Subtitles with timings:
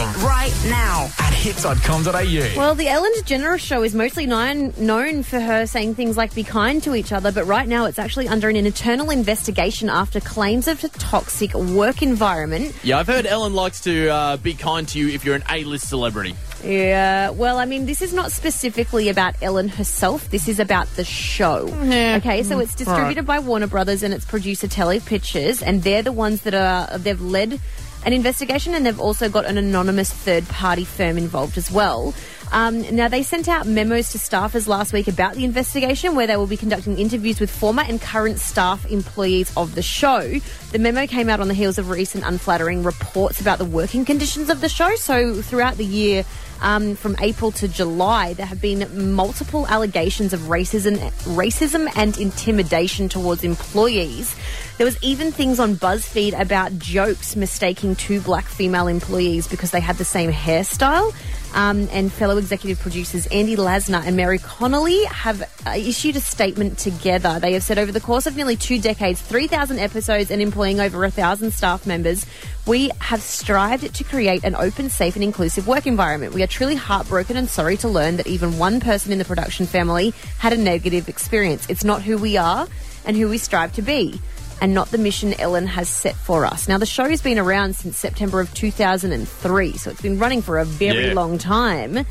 [0.00, 2.56] it right now at hits.com.au.
[2.56, 6.42] Well, the Ellen DeGeneres show is mostly known, known for her saying things like be
[6.42, 10.68] kind to each other, but right now it's actually under an internal investigation after claims
[10.68, 12.74] of a toxic work environment.
[12.82, 15.88] Yeah, I've heard Ellen likes to uh, be kind to you if you're an A-list
[15.88, 16.34] celebrity.
[16.64, 20.30] Yeah, well, I mean, this is not specifically about Ellen herself.
[20.30, 21.68] This is about the show.
[21.68, 26.42] Okay, so it's distributed by Warner Brothers and its producer Telepictures, and they're the ones
[26.42, 27.60] that are they've led
[28.04, 32.14] an investigation, and they've also got an anonymous third-party firm involved as well.
[32.52, 36.36] Um, now, they sent out memos to staffers last week about the investigation, where they
[36.36, 40.40] will be conducting interviews with former and current staff employees of the show.
[40.72, 44.50] The memo came out on the heels of recent unflattering reports about the working conditions
[44.50, 44.94] of the show.
[44.96, 46.24] So, throughout the year,
[46.62, 50.96] um, from April to July, there have been multiple allegations of racism,
[51.34, 54.34] racism and intimidation towards employees.
[54.76, 59.80] There was even things on BuzzFeed about jokes mistaking two black female employees because they
[59.80, 61.14] had the same hairstyle.
[61.52, 66.78] Um, and fellow executive producers Andy Lasner and Mary Connelly have uh, issued a statement
[66.78, 67.40] together.
[67.40, 71.00] They have said over the course of nearly two decades, 3,000 episodes, and employing over
[71.00, 72.24] 1,000 staff members,
[72.66, 76.34] we have strived to create an open, safe, and inclusive work environment.
[76.34, 79.66] We are truly heartbroken and sorry to learn that even one person in the production
[79.66, 81.68] family had a negative experience.
[81.68, 82.68] It's not who we are
[83.04, 84.20] and who we strive to be
[84.60, 86.68] and not the mission Ellen has set for us.
[86.68, 90.58] Now, the show has been around since September of 2003, so it's been running for
[90.58, 91.14] a very Yeah.
[91.14, 92.04] long time.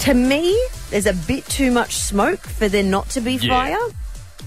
[0.00, 0.58] To me,
[0.90, 3.48] there's a bit too much smoke for there not to be Yeah.
[3.50, 3.78] fire.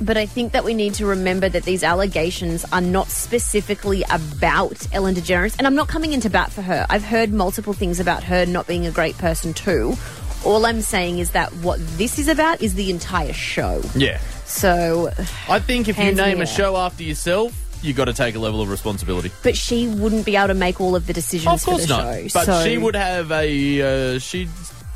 [0.02, 4.88] But I think that we need to remember that these allegations are not specifically about
[4.92, 5.54] Ellen DeGeneres.
[5.60, 6.88] And I'm not coming into bat for her.
[6.90, 9.96] I've heard multiple things about her not being a great person, too.
[10.46, 13.82] All I'm saying is that what this is about is the entire show.
[13.96, 14.20] Yeah.
[14.46, 15.10] So,
[15.50, 16.54] I think if you Hands in name the a air.
[16.56, 19.32] show after yourself, you got to take a level of responsibility.
[19.42, 21.98] but she wouldn't be able to make all of the decisions Of course for the
[21.98, 22.02] not.
[22.04, 22.28] show.
[22.34, 24.50] But so, she would have a uh, she'd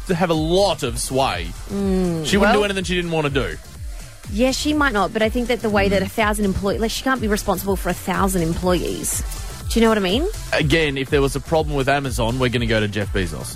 [0.09, 1.47] have a lot of sway.
[1.69, 3.57] she wouldn't do well- anything she didn't want to do.
[4.31, 6.91] Yeah, she might not, but I think that the way that a thousand employees, like
[6.91, 9.23] she can't be responsible for a thousand employees.
[9.69, 10.27] Do you know what I mean?
[10.53, 13.55] Again, if there was a problem with Amazon, we're going to go to Jeff Bezos.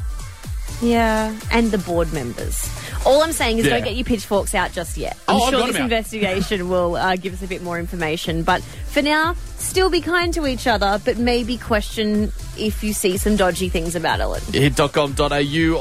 [0.81, 2.69] Yeah, and the board members.
[3.05, 3.71] All I'm saying is Yeah.
[3.75, 5.17] don't get your pitchforks out just yet.
[5.27, 5.85] I'm Oh, I've sure got this 'em out.
[5.85, 8.43] investigation will uh, give us a bit more information.
[8.43, 13.17] But for now, still be kind to each other, but maybe question if you see
[13.17, 14.41] some dodgy things about Ellen.
[14.53, 15.77] Hit.com.au.